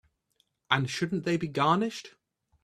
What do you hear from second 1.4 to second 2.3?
garnished?